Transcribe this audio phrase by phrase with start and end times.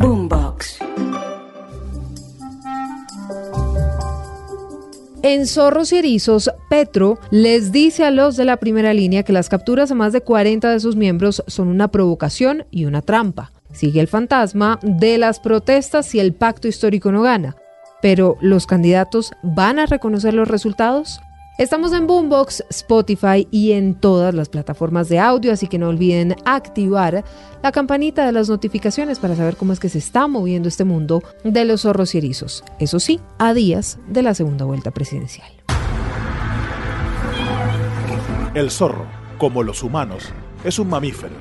[0.00, 0.78] Boombox.
[5.22, 9.50] En Zorros y Erizos, Petro les dice a los de la primera línea que las
[9.50, 13.52] capturas a más de 40 de sus miembros son una provocación y una trampa.
[13.72, 17.56] Sigue el fantasma de las protestas si el pacto histórico no gana.
[18.00, 21.20] Pero, ¿los candidatos van a reconocer los resultados?
[21.60, 26.34] Estamos en Boombox, Spotify y en todas las plataformas de audio, así que no olviden
[26.46, 27.22] activar
[27.62, 31.22] la campanita de las notificaciones para saber cómo es que se está moviendo este mundo
[31.44, 32.64] de los zorros y erizos.
[32.78, 35.50] Eso sí, a días de la segunda vuelta presidencial.
[38.54, 39.04] El zorro,
[39.36, 40.32] como los humanos,
[40.64, 41.36] es un mamífero,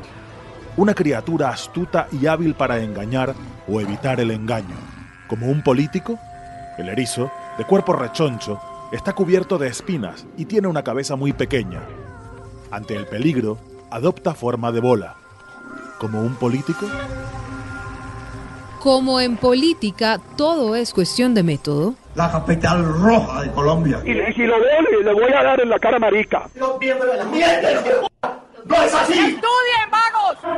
[0.76, 3.36] una criatura astuta y hábil para engañar
[3.70, 4.76] o evitar el engaño.
[5.30, 6.20] Como un político,
[6.78, 8.60] el erizo, de cuerpo rechoncho,
[8.92, 11.82] está cubierto de espinas y tiene una cabeza muy pequeña.
[12.72, 13.58] Ante el peligro,
[13.92, 15.16] adopta forma de bola.
[16.00, 16.86] Como un político,
[18.80, 21.96] Como en política, todo es cuestión de método.
[22.16, 24.02] la capital roja de Colombia.
[24.06, 26.50] Y, y si lo veo, le, le voy a dar en la cara marica.
[26.56, 28.08] La mierda,
[28.70, 29.40] ¡No es así!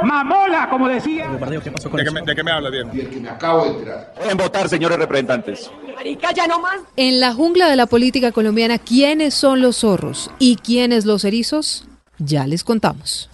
[0.03, 1.29] Mamola, como decía.
[1.29, 2.89] ¿De qué, me, ¿De qué me habla bien?
[2.93, 4.13] Y el que me acabo de enterar.
[4.29, 5.71] En votar, señores representantes.
[5.95, 6.79] Marica, ya no más.
[6.95, 11.85] En la jungla de la política colombiana, ¿quiénes son los zorros y quiénes los erizos?
[12.17, 13.29] Ya les contamos.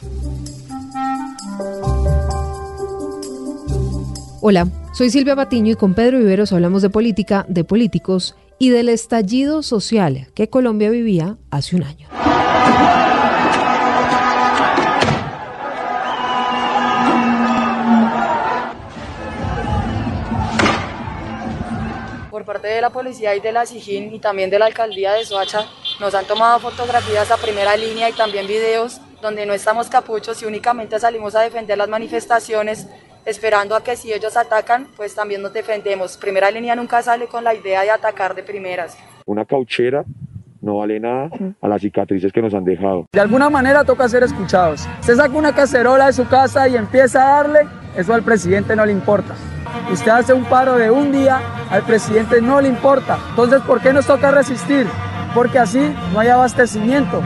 [4.42, 8.90] Hola, soy Silvia Patiño y con Pedro Viveros hablamos de política, de políticos y del
[8.90, 12.08] estallido social que Colombia vivía hace un año.
[22.48, 25.66] Parte de la policía y de la SIGIN y también de la alcaldía de Soacha
[26.00, 30.46] nos han tomado fotografías a primera línea y también videos donde no estamos capuchos y
[30.46, 32.88] únicamente salimos a defender las manifestaciones
[33.26, 36.16] esperando a que si ellos atacan, pues también nos defendemos.
[36.16, 38.98] Primera línea nunca sale con la idea de atacar de primeras.
[39.26, 40.06] Una cauchera
[40.62, 41.30] no vale nada
[41.62, 43.08] a las cicatrices que nos han dejado.
[43.12, 44.88] De alguna manera toca ser escuchados.
[45.02, 48.86] Usted saca una cacerola de su casa y empieza a darle, eso al presidente no
[48.86, 49.36] le importa.
[49.92, 53.18] Usted hace un paro de un día, al presidente no le importa.
[53.30, 54.88] Entonces, ¿por qué nos toca resistir?
[55.34, 57.22] Porque así no hay abastecimiento,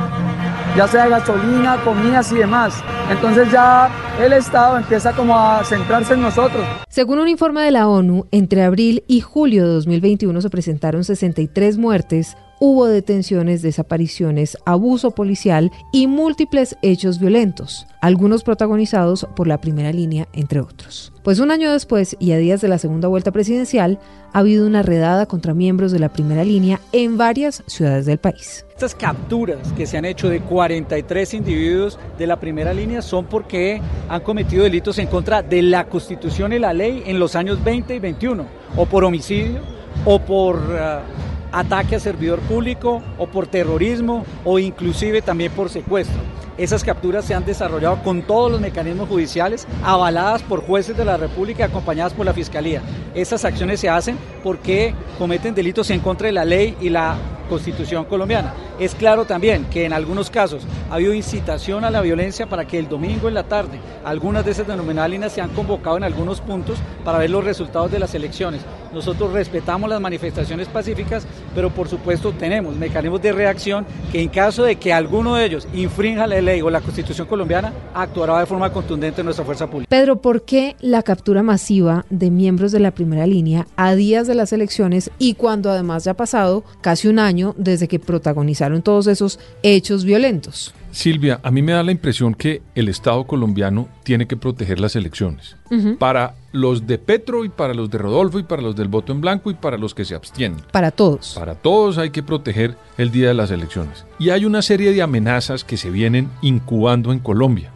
[0.75, 2.73] ya sea gasolina, comidas y demás.
[3.09, 3.89] Entonces ya
[4.21, 6.65] el Estado empieza como a centrarse en nosotros.
[6.89, 11.77] Según un informe de la ONU, entre abril y julio de 2021 se presentaron 63
[11.77, 19.91] muertes, hubo detenciones, desapariciones, abuso policial y múltiples hechos violentos, algunos protagonizados por la primera
[19.91, 21.11] línea, entre otros.
[21.23, 23.99] Pues un año después y a días de la segunda vuelta presidencial,
[24.31, 28.63] ha habido una redada contra miembros de la primera línea en varias ciudades del país.
[28.69, 33.81] Estas capturas que se han hecho de 43 individuos de la primera línea son porque
[34.07, 37.95] han cometido delitos en contra de la Constitución y la ley en los años 20
[37.95, 38.45] y 21,
[38.77, 39.61] o por homicidio,
[40.05, 46.21] o por uh, ataque a servidor público, o por terrorismo, o inclusive también por secuestro.
[46.57, 51.17] Esas capturas se han desarrollado con todos los mecanismos judiciales, avaladas por jueces de la
[51.17, 52.81] República acompañadas por la Fiscalía.
[53.15, 57.15] Esas acciones se hacen porque cometen delitos en contra de la ley y la
[57.49, 58.53] Constitución colombiana.
[58.81, 62.79] Es claro también que en algunos casos ha habido incitación a la violencia para que
[62.79, 66.41] el domingo en la tarde algunas de esas denominadas líneas se han convocado en algunos
[66.41, 68.61] puntos para ver los resultados de las elecciones.
[68.91, 74.63] Nosotros respetamos las manifestaciones pacíficas, pero por supuesto tenemos mecanismos de reacción que en caso
[74.63, 78.73] de que alguno de ellos infrinja la ley o la Constitución colombiana, actuará de forma
[78.73, 79.89] contundente nuestra fuerza pública.
[79.89, 84.33] Pedro, ¿por qué la captura masiva de miembros de la primera línea a días de
[84.33, 89.07] las elecciones y cuando además ya ha pasado casi un año desde que protagonizaron todos
[89.07, 90.73] esos hechos violentos?
[90.91, 94.95] Silvia, a mí me da la impresión que el Estado colombiano tiene que proteger las
[94.95, 95.55] elecciones.
[95.99, 99.21] Para los de Petro y para los de Rodolfo y para los del voto en
[99.21, 100.61] blanco y para los que se abstienen.
[100.71, 101.35] Para todos.
[101.37, 104.05] Para todos hay que proteger el día de las elecciones.
[104.19, 107.71] Y hay una serie de amenazas que se vienen incubando en Colombia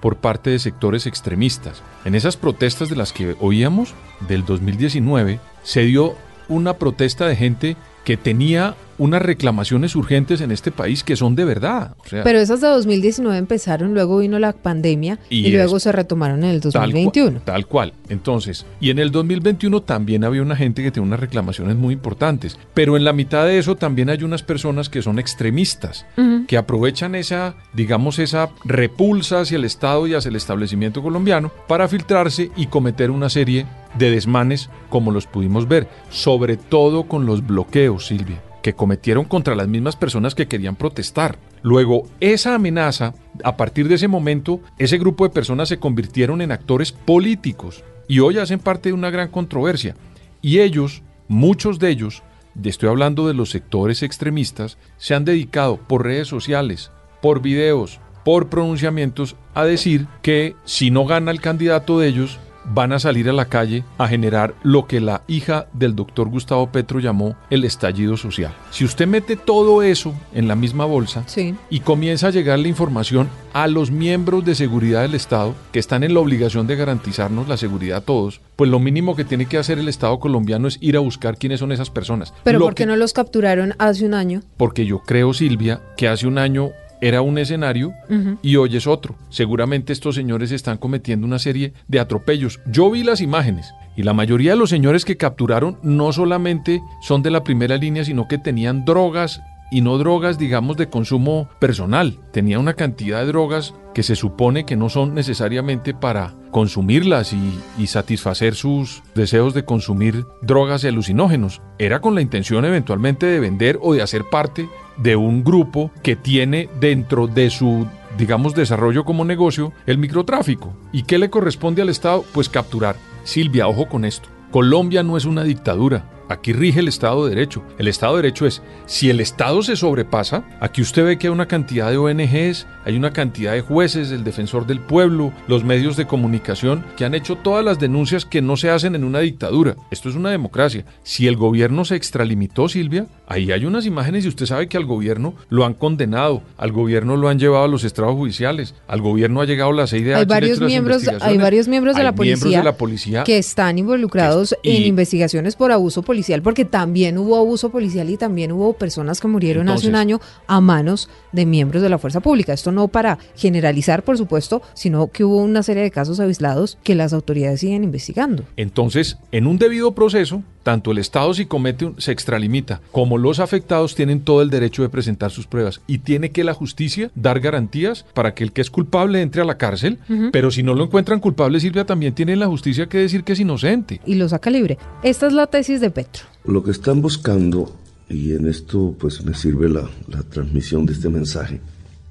[0.00, 1.82] por parte de sectores extremistas.
[2.04, 3.94] En esas protestas de las que oíamos
[4.28, 6.14] del 2019 se dio
[6.48, 11.44] una protesta de gente que tenía unas reclamaciones urgentes en este país que son de
[11.44, 11.94] verdad.
[12.04, 15.92] O sea, Pero esas de 2019 empezaron, luego vino la pandemia y, Y luego se
[15.92, 17.40] retomaron en el Tal cual- 2021.
[17.44, 17.92] Tal cual.
[18.08, 22.58] Entonces, y en el 2021 también había una gente que tenía unas reclamaciones muy importantes.
[22.74, 26.06] Pero en la mitad de eso también hay unas personas que son extremistas,
[26.46, 31.88] que aprovechan esa, digamos, esa repulsa hacia el Estado y hacia el establecimiento colombiano para
[31.88, 33.66] filtrarse y cometer una serie
[33.98, 39.54] de desmanes como los pudimos ver, sobre todo con los bloqueos, Silvia que cometieron contra
[39.54, 41.38] las mismas personas que querían protestar.
[41.60, 43.12] Luego, esa amenaza,
[43.44, 48.20] a partir de ese momento, ese grupo de personas se convirtieron en actores políticos y
[48.20, 49.96] hoy hacen parte de una gran controversia.
[50.40, 52.22] Y ellos, muchos de ellos,
[52.64, 56.90] estoy hablando de los sectores extremistas, se han dedicado por redes sociales,
[57.20, 62.92] por videos, por pronunciamientos a decir que si no gana el candidato de ellos, van
[62.92, 67.00] a salir a la calle a generar lo que la hija del doctor Gustavo Petro
[67.00, 68.52] llamó el estallido social.
[68.70, 71.54] Si usted mete todo eso en la misma bolsa Sí.
[71.70, 76.02] y comienza a llegar la información a los miembros de seguridad del Estado que están
[76.04, 79.58] en la obligación de garantizarnos la seguridad a todos, pues lo mínimo que tiene que
[79.58, 82.32] hacer el Estado colombiano es ir a buscar quiénes son esas personas.
[82.44, 84.42] Pero Lo ¿por qué que- no los capturaron hace un año?
[84.56, 86.70] Porque yo creo, Silvia, que hace un año
[87.04, 87.92] era un escenario
[88.40, 89.14] y hoy es otro.
[89.28, 92.60] Seguramente estos señores están cometiendo una serie de atropellos.
[92.66, 97.22] Yo vi las imágenes y la mayoría de los señores que capturaron no solamente son
[97.22, 102.18] de la primera línea, sino que tenían drogas y no drogas, digamos, de consumo personal.
[102.32, 107.60] Tenía una cantidad de drogas que se supone que no son necesariamente para consumirlas y,
[107.76, 111.60] y satisfacer sus deseos de consumir drogas y alucinógenos.
[111.78, 116.16] Era con la intención eventualmente de vender o de hacer parte de un grupo que
[116.16, 117.86] tiene dentro de su
[118.18, 120.74] digamos, desarrollo como negocio, el microtráfico.
[120.92, 122.24] ¿Y qué le corresponde al Estado?
[122.32, 122.96] Pues capturar.
[123.24, 124.28] Silvia, ojo con esto.
[124.50, 126.04] Colombia no es una dictadura.
[126.28, 127.62] Aquí rige el Estado de Derecho.
[127.78, 131.32] El Estado de Derecho es, si el Estado se sobrepasa, aquí usted ve que hay
[131.32, 135.96] una cantidad de ONGs, hay una cantidad de jueces, el defensor del pueblo, los medios
[135.96, 139.76] de comunicación, que han hecho todas las denuncias que no se hacen en una dictadura.
[139.90, 140.84] Esto es una democracia.
[141.02, 144.84] Si el gobierno se extralimitó, Silvia, ahí hay unas imágenes y usted sabe que al
[144.86, 149.40] gobierno lo han condenado, al gobierno lo han llevado a los estrados judiciales, al gobierno
[149.40, 150.14] ha llegado la CIDH.
[150.16, 153.78] Hay varios miembros, hay varios miembros de la, miembros policía de la policía que están
[153.78, 158.72] involucrados y- en investigaciones por abuso policial, porque también hubo abuso policial y también hubo
[158.72, 162.52] personas que murieron hace un año a manos de miembros de la fuerza pública.
[162.52, 166.94] Esto no para generalizar, por supuesto, sino que hubo una serie de casos aislados que
[166.94, 168.44] las autoridades siguen investigando.
[168.56, 173.38] Entonces, en un debido proceso, tanto el Estado si comete un, se extralimita, como los
[173.38, 177.38] afectados tienen todo el derecho de presentar sus pruebas y tiene que la justicia dar
[177.38, 179.98] garantías para que el que es culpable entre a la cárcel,
[180.32, 183.40] pero si no lo encuentran culpable, Silvia, también tiene la justicia que decir que es
[183.40, 184.00] inocente.
[184.06, 184.78] Y lo saca libre.
[185.02, 186.24] Esta es la tesis de Petro.
[186.44, 187.76] Lo que están buscando,
[188.08, 191.60] y en esto pues me sirve la, la transmisión de este mensaje,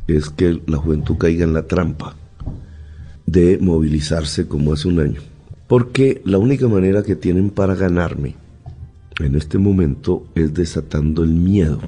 [0.08, 2.16] es que la juventud caiga en la trampa
[3.26, 5.22] de movilizarse como hace un año.
[5.68, 8.36] Porque la única manera que tienen para ganarme
[9.20, 11.80] en este momento es desatando el miedo.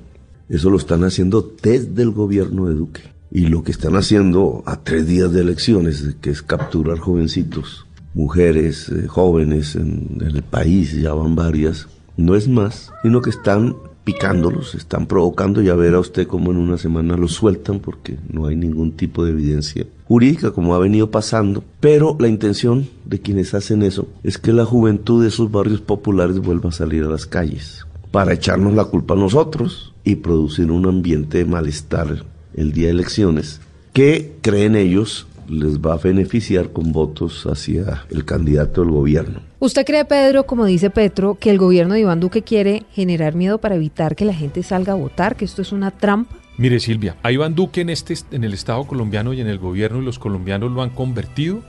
[0.49, 3.01] Eso lo están haciendo desde el gobierno de Duque.
[3.31, 8.89] Y lo que están haciendo a tres días de elecciones, que es capturar jovencitos, mujeres,
[8.89, 11.87] eh, jóvenes en, en el país, ya van varias,
[12.17, 16.77] no es más, sino que están picándolos, están provocando, ya verá usted cómo en una
[16.77, 21.63] semana los sueltan porque no hay ningún tipo de evidencia jurídica como ha venido pasando,
[21.79, 26.39] pero la intención de quienes hacen eso es que la juventud de esos barrios populares
[26.39, 30.85] vuelva a salir a las calles para echarnos la culpa a nosotros y producir un
[30.87, 33.59] ambiente de malestar el día de elecciones
[33.91, 39.41] que creen ellos les va a beneficiar con votos hacia el candidato del gobierno.
[39.65, 43.57] ¿Usted cree, Pedro, como dice Petro, que el gobierno de Iván Duque quiere generar miedo
[43.57, 46.35] para evitar que la gente salga a votar, que esto es una trampa?
[46.57, 49.99] Mire, Silvia, a Iván Duque en, este, en el Estado colombiano y en el gobierno
[49.99, 51.63] y los colombianos lo han convertido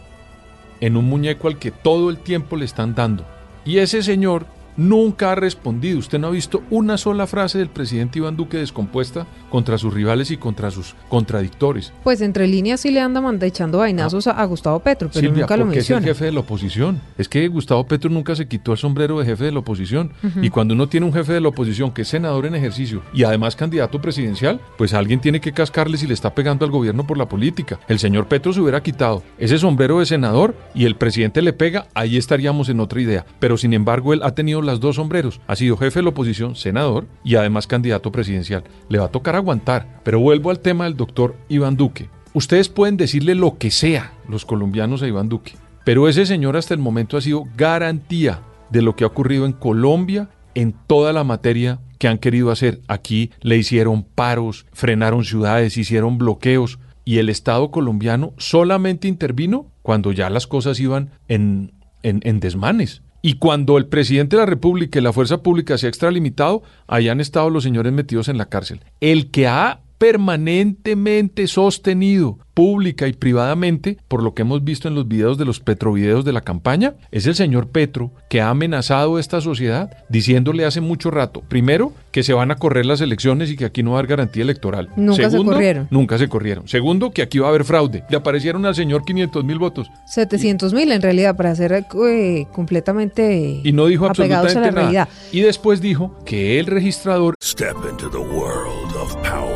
[0.82, 3.24] en un muñeco al que todo el tiempo le están dando.
[3.64, 4.44] Y ese señor
[4.76, 5.98] nunca ha respondido.
[5.98, 10.30] Usted no ha visto una sola frase del presidente Iván Duque descompuesta contra sus rivales
[10.30, 11.92] y contra sus contradictores.
[12.02, 13.16] Pues entre líneas sí le anda
[13.46, 16.32] echando vainazos a, a Gustavo Petro, pero Silvia, nunca lo porque es el jefe de
[16.32, 17.00] la oposición.
[17.18, 20.12] Es que Gustavo Petro nunca se quitó el sombrero de jefe de la oposición.
[20.40, 23.24] Y cuando uno tiene un jefe de la oposición que es senador en ejercicio y
[23.24, 27.18] además candidato presidencial, pues alguien tiene que cascarle si le está pegando al gobierno por
[27.18, 27.78] la política.
[27.88, 31.86] El señor Petro se hubiera quitado ese sombrero de senador y el presidente le pega,
[31.94, 33.24] ahí estaríamos en otra idea.
[33.38, 35.40] Pero sin embargo, él ha tenido las dos sombreros.
[35.46, 38.64] Ha sido jefe de la oposición, senador y además candidato presidencial.
[38.88, 40.00] Le va a tocar aguantar.
[40.04, 42.10] Pero vuelvo al tema del doctor Iván Duque.
[42.36, 45.54] Ustedes pueden decirle lo que sea, los colombianos a Iván Duque,
[45.86, 49.52] pero ese señor hasta el momento ha sido garantía de lo que ha ocurrido en
[49.52, 52.80] Colombia en toda la materia que han querido hacer.
[52.88, 60.12] Aquí le hicieron paros, frenaron ciudades, hicieron bloqueos y el Estado colombiano solamente intervino cuando
[60.12, 63.02] ya las cosas iban en, en, en desmanes.
[63.26, 67.08] Y cuando el presidente de la República y la fuerza pública se ha extralimitado, ahí
[67.08, 68.84] han estado los señores metidos en la cárcel.
[69.00, 75.06] El que ha permanentemente sostenido pública y privadamente, por lo que hemos visto en los
[75.06, 79.20] videos de los petrovideos de la campaña, es el señor Petro que ha amenazado a
[79.20, 83.56] esta sociedad diciéndole hace mucho rato, primero, que se van a correr las elecciones y
[83.56, 84.88] que aquí no va a haber garantía electoral.
[84.96, 85.88] Nunca Segundo, se corrieron.
[85.90, 86.66] Nunca se corrieron.
[86.66, 88.04] Segundo, que aquí va a haber fraude.
[88.08, 89.88] Le aparecieron al señor 500 mil votos.
[90.06, 94.70] 700 mil en realidad, para ser eh, completamente Y no dijo apegados a la absolutamente
[94.74, 95.04] nada.
[95.04, 95.08] realidad.
[95.30, 99.55] Y después dijo que el registrador Step into the world of power,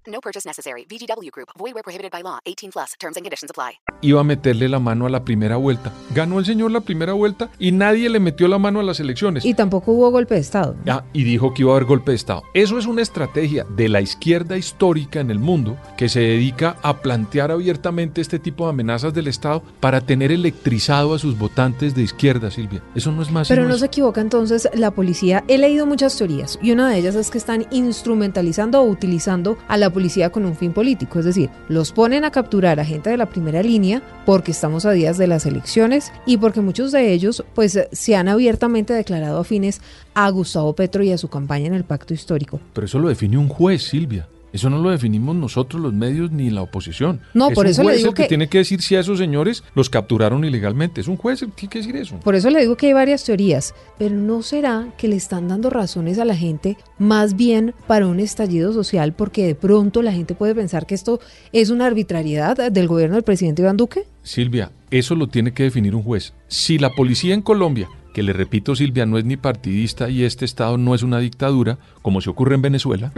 [0.11, 0.85] No purchase necessary.
[0.85, 1.49] VGW Group.
[1.57, 2.39] Void where prohibited by law.
[2.45, 2.93] 18 plus.
[2.99, 3.79] Terms and conditions apply.
[4.01, 5.91] iba a meterle la mano a la primera vuelta.
[6.13, 9.45] Ganó el señor la primera vuelta y nadie le metió la mano a las elecciones.
[9.45, 10.75] Y tampoco hubo golpe de Estado.
[10.87, 12.43] Ah, y dijo que iba a haber golpe de Estado.
[12.53, 16.97] Eso es una estrategia de la izquierda histórica en el mundo que se dedica a
[16.97, 22.01] plantear abiertamente este tipo de amenazas del Estado para tener electrizado a sus votantes de
[22.01, 22.83] izquierda, Silvia.
[22.95, 23.47] Eso no es más.
[23.47, 25.43] Pero no se equivoca entonces la policía.
[25.47, 29.77] He leído muchas teorías y una de ellas es que están instrumentalizando o utilizando a
[29.77, 30.00] la policía
[30.31, 31.19] con un fin político.
[31.19, 34.91] Es decir, los ponen a capturar a gente de la primera línea porque estamos a
[34.91, 39.81] días de las elecciones y porque muchos de ellos pues se han abiertamente declarado afines
[40.13, 42.59] a Gustavo Petro y a su campaña en el pacto histórico.
[42.73, 44.27] Pero eso lo define un juez, Silvia.
[44.53, 47.21] Eso no lo definimos nosotros los medios ni la oposición.
[47.33, 48.95] No, es por un eso le juez digo el que, que- tiene que decir si
[48.95, 50.99] a esos señores los capturaron ilegalmente.
[51.01, 52.19] Es un juez el que tiene que decir eso.
[52.19, 55.69] Por eso le digo que hay varias teorías, pero ¿no será que le están dando
[55.69, 60.35] razones a la gente más bien para un estallido social porque de pronto la gente
[60.35, 61.19] puede pensar que esto
[61.53, 64.03] es una arbitrariedad del gobierno del presidente Iván Duque?
[64.23, 66.33] Silvia, eso lo tiene que definir un juez.
[66.47, 70.43] Si la policía en Colombia, que le repito Silvia, no es ni partidista y este
[70.43, 73.13] Estado no es una dictadura, como se ocurre en Venezuela,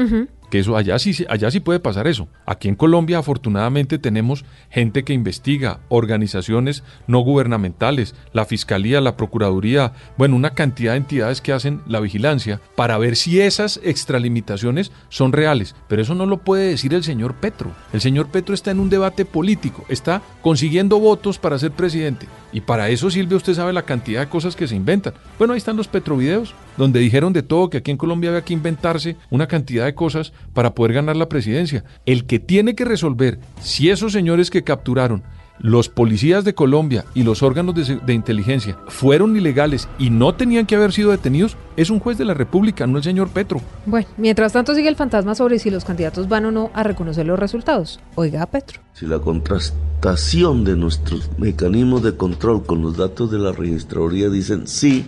[0.49, 2.27] que eso allá sí, allá sí puede pasar eso.
[2.45, 9.93] Aquí en Colombia afortunadamente tenemos gente que investiga, organizaciones no gubernamentales, la Fiscalía, la Procuraduría,
[10.17, 15.31] bueno, una cantidad de entidades que hacen la vigilancia para ver si esas extralimitaciones son
[15.31, 15.75] reales.
[15.87, 17.71] Pero eso no lo puede decir el señor Petro.
[17.91, 22.27] El señor Petro está en un debate político, está consiguiendo votos para ser presidente.
[22.51, 25.13] Y para eso, Silvia, usted sabe la cantidad de cosas que se inventan.
[25.39, 28.53] Bueno, ahí están los petrovideos, donde dijeron de todo que aquí en Colombia había que
[28.53, 31.83] inventarse una cantidad de cosas para poder ganar la presidencia.
[32.05, 35.23] El que tiene que resolver si esos señores que capturaron
[35.59, 40.75] los policías de Colombia y los órganos de, inteligencia fueron ilegales y no tenían que
[40.75, 43.61] haber sido detenidos, es un juez de la República, no el señor Petro.
[43.85, 47.25] Bueno, mientras tanto sigue el fantasma sobre si los candidatos van o no a reconocer
[47.25, 47.99] los resultados.
[48.15, 48.81] Oiga a Petro.
[48.93, 54.67] Si la contrastación de nuestros mecanismos de control con los datos de la registraduría dicen
[54.67, 55.05] sí,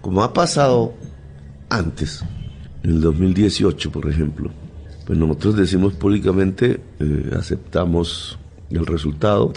[0.00, 0.94] como ha pasado
[1.68, 2.24] antes,
[2.82, 4.50] en el 2018, por ejemplo,
[5.06, 8.38] pues nosotros decimos públicamente, eh, aceptamos
[8.70, 9.52] el resultado,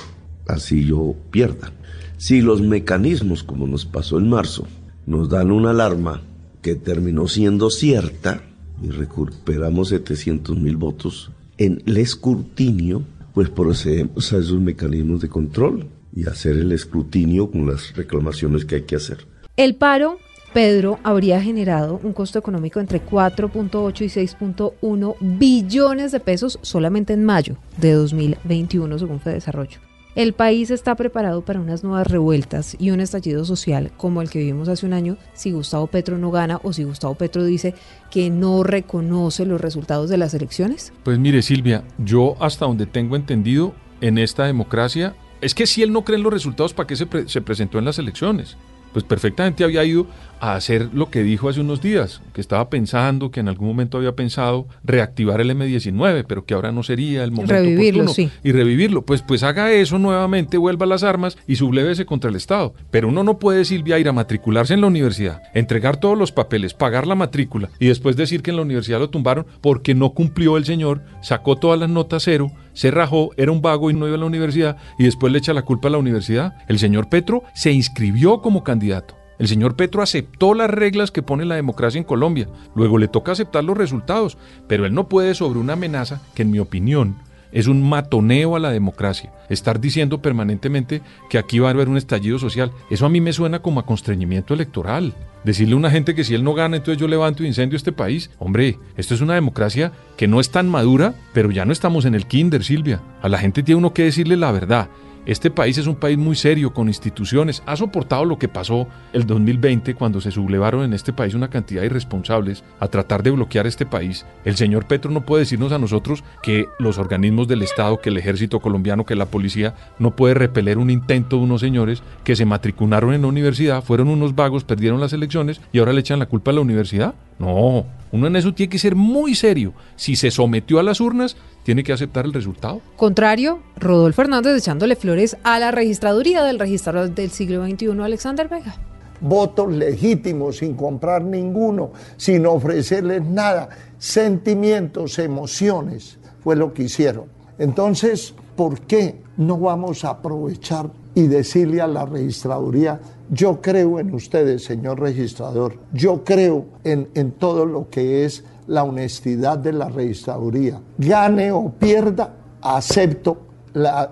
[0.48, 1.72] así yo pierda.
[2.18, 4.68] Si los mecanismos, como nos pasó en marzo,
[5.06, 6.22] nos dan una alarma
[6.62, 8.44] que terminó siendo cierta
[8.82, 13.04] y recuperamos 700 mil votos en el escrutinio,
[13.34, 18.76] pues procedemos a esos mecanismos de control y hacer el escrutinio con las reclamaciones que
[18.76, 19.26] hay que hacer.
[19.58, 20.18] El paro,
[20.54, 27.24] Pedro, habría generado un costo económico entre 4.8 y 6.1 billones de pesos solamente en
[27.24, 29.80] mayo de 2021, según Fedesarrollo.
[30.16, 34.40] El país está preparado para unas nuevas revueltas y un estallido social como el que
[34.40, 37.76] vivimos hace un año si Gustavo Petro no gana o si Gustavo Petro dice
[38.10, 40.92] que no reconoce los resultados de las elecciones.
[41.04, 45.94] Pues mire Silvia, yo hasta donde tengo entendido en esta democracia, es que si él
[45.94, 48.58] no cree en los resultados, ¿para qué se presentó en las elecciones?
[48.94, 50.08] Pues perfectamente había ido
[50.40, 53.98] a hacer lo que dijo hace unos días, que estaba pensando, que en algún momento
[53.98, 58.14] había pensado reactivar el M19, pero que ahora no sería el momento Revivirlo, oportuno.
[58.14, 58.32] sí.
[58.44, 59.02] Y revivirlo.
[59.02, 62.74] Pues, pues haga eso nuevamente, vuelva a las armas y sublévese contra el Estado.
[62.90, 66.74] Pero uno no puede, Silvia, ir a matricularse en la universidad, entregar todos los papeles,
[66.74, 70.56] pagar la matrícula y después decir que en la universidad lo tumbaron porque no cumplió
[70.56, 74.16] el señor, sacó todas las notas cero, se rajó, era un vago y no iba
[74.16, 76.56] a la universidad y después le echa la culpa a la universidad.
[76.70, 79.18] El señor Petro se inscribió como candidato.
[79.38, 82.48] El señor Petro aceptó las reglas que pone la democracia en Colombia.
[82.76, 84.38] Luego le toca aceptar los resultados.
[84.70, 87.18] Pero él no puede sobre una amenaza que, en mi opinión,
[87.52, 89.34] es un matoneo a la democracia.
[89.50, 93.34] Estar diciendo permanentemente que aquí va a haber un estallido social, eso a mí me
[93.34, 95.14] suena como a constreñimiento electoral.
[95.44, 97.92] Decirle a una gente que si él no gana, entonces yo levanto y incendio este
[97.92, 98.30] país.
[98.40, 102.16] Hombre, esto es una democracia que no es tan madura, pero ya no estamos en
[102.16, 103.02] el kinder, Silvia.
[103.22, 104.90] A la gente tiene uno que decirle la verdad.
[105.26, 107.62] Este país es un país muy serio, con instituciones.
[107.66, 111.82] Ha soportado lo que pasó el 2020 cuando se sublevaron en este país una cantidad
[111.82, 114.26] de irresponsables a tratar de bloquear este país.
[114.46, 118.18] El señor Petro no puede decirnos a nosotros que los organismos del Estado, que el
[118.18, 122.46] ejército colombiano, que la policía no puede repeler un intento de unos señores que se
[122.46, 126.28] matricularon en la universidad, fueron unos vagos, perdieron las elecciones y ahora le echan la
[126.28, 127.14] culpa a la universidad.
[127.38, 129.74] No, uno en eso tiene que ser muy serio.
[129.96, 131.38] Si se sometió a las urnas,
[131.70, 132.82] tiene que aceptar el resultado.
[132.98, 138.76] Contrario, Rodolfo Hernández echándole flores a la registraduría del registrador del siglo XXI, Alexander Vega.
[139.22, 143.70] Votos legítimos, sin comprar ninguno, sin ofrecerles nada.
[144.00, 147.26] Sentimientos, emociones, fue lo que hicieron.
[147.60, 153.00] Entonces, ¿por qué no vamos a aprovechar y decirle a la registraduría,
[153.30, 158.84] yo creo en ustedes, señor registrador, yo creo en, en todo lo que es la
[158.84, 160.80] honestidad de la registraduría.
[160.98, 163.38] Gane o pierda, acepto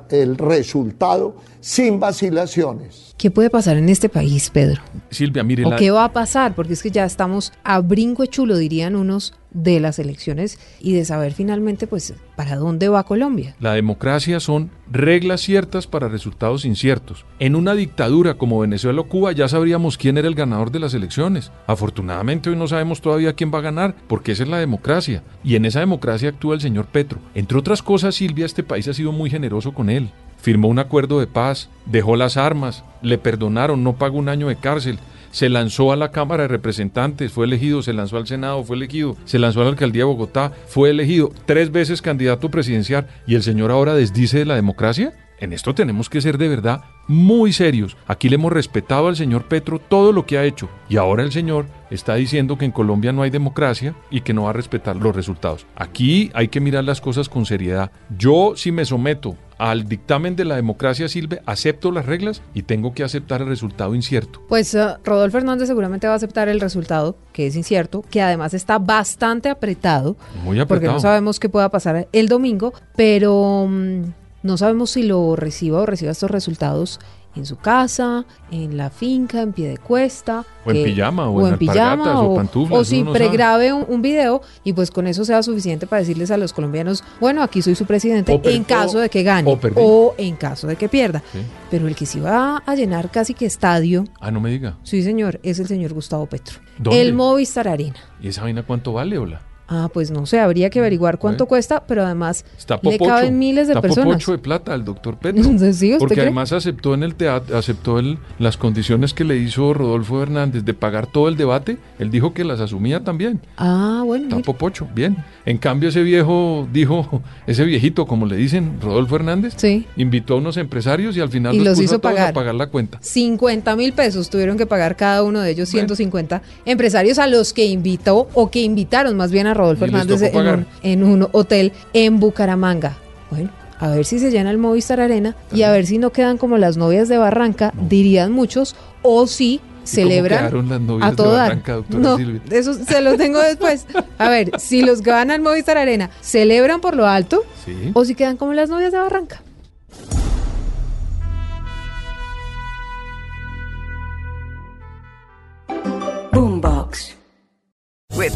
[0.10, 3.14] el resultado sin vacilaciones.
[3.18, 4.82] ¿Qué puede pasar en este país, Pedro?
[5.10, 5.66] Silvia, mire.
[5.66, 6.54] ¿O qué va a pasar?
[6.54, 11.04] Porque es que ya estamos a brinco chulo, dirían unos, de las elecciones y de
[11.06, 13.56] saber finalmente, pues, para dónde va Colombia.
[13.60, 17.26] La democracia son reglas ciertas para resultados inciertos.
[17.40, 20.94] En una dictadura como Venezuela o Cuba ya sabríamos quién era el ganador de las
[20.94, 21.52] elecciones.
[21.66, 25.24] Afortunadamente hoy no sabemos todavía quién va a ganar, porque esa es la democracia.
[25.44, 27.20] Y en esa democracia actúa el señor Petro.
[27.34, 31.20] Entre otras cosas, Silvia, este país ha sido muy generoso con él firmó un acuerdo
[31.20, 35.00] de paz, dejó las armas, le perdonaron, no pagó un año de cárcel,
[35.32, 39.17] se lanzó a la Cámara de Representantes, fue elegido, se lanzó al Senado, fue elegido,
[39.25, 43.44] se lanzó a la Alcaldía de Bogotá, fue elegido, tres veces candidato presidencial y el
[43.44, 45.13] señor ahora desdice de la democracia.
[45.39, 47.98] En esto tenemos que ser de verdad muy serios.
[48.08, 51.32] Aquí le hemos respetado al señor Petro todo lo que ha hecho y ahora el
[51.32, 54.96] señor está diciendo que en Colombia no hay democracia y que no va a respetar
[54.96, 55.66] los resultados.
[55.76, 57.91] Aquí hay que mirar las cosas con seriedad.
[58.17, 62.93] Yo si me someto al dictamen de la democracia, Silve, acepto las reglas y tengo
[62.93, 64.41] que aceptar el resultado incierto.
[64.48, 68.54] Pues uh, Rodolfo Hernández seguramente va a aceptar el resultado, que es incierto, que además
[68.54, 70.15] está bastante apretado.
[70.43, 70.67] Muy apretado.
[70.67, 73.63] Porque no sabemos qué pueda pasar el domingo, pero...
[73.63, 77.00] Um, no sabemos si lo reciba o reciba estos resultados
[77.38, 80.45] en su casa, en la finca, en pie de cuesta.
[80.65, 82.80] O en pijama, o, en, pijama, o, pantuflas.
[82.80, 86.38] O si pregrabe un, un, video y pues con eso sea suficiente para decirles a
[86.38, 90.67] los colombianos, bueno, aquí soy su presidente en caso de que gane o, en caso
[90.67, 91.23] de que pierda.
[91.32, 91.39] Sí.
[91.69, 94.06] Pero el que sí va a llenar casi que estadio.
[94.19, 94.78] Ah, no me diga.
[94.84, 96.60] Sí, señor, es el señor Gustavo Petro.
[96.78, 97.02] ¿Dónde?
[97.02, 97.97] El Movistar Arena.
[98.21, 99.41] ¿Y esa vaina cuánto vale, hola?
[99.69, 101.47] Ah, pues no sé, habría que averiguar cuánto ¿Eh?
[101.47, 104.08] cuesta, pero además está le caben miles de está personas.
[104.08, 105.43] Popocho de plata al doctor Petro.
[105.73, 106.25] ¿Sí, porque cree?
[106.27, 110.73] además aceptó en el teatro, aceptó el, las condiciones que le hizo Rodolfo Hernández de
[110.73, 111.77] pagar todo el debate.
[111.99, 113.41] Él dijo que las asumía también.
[113.58, 114.30] Ah, bueno.
[114.30, 115.17] Está Popocho, bien.
[115.45, 119.86] En cambio ese viejo dijo, ese viejito, como le dicen, Rodolfo Hernández, sí.
[119.97, 122.30] invitó a unos empresarios y al final y los, los puso hizo a todos pagar.
[122.30, 122.99] a pagar la cuenta.
[123.01, 126.62] 50 mil pesos tuvieron que pagar cada uno de ellos, 150 bueno.
[126.65, 130.65] empresarios a los que invitó o que invitaron más bien a Rodolfo Hernández en un,
[130.84, 132.96] en un hotel en Bucaramanga.
[133.30, 136.38] Bueno, a ver si se llena el Movistar Arena y a ver si no quedan
[136.38, 141.38] como las novias de Barranca, dirían muchos, o si celebran las novias a todo de.
[141.39, 142.41] Barranca, doctora No, Silvia?
[142.52, 143.86] eso se los tengo después.
[144.17, 147.91] A ver, si los ganan al Movistar Arena, ¿celebran por lo alto Sí.
[147.93, 149.41] o si quedan como las novias de Barranca?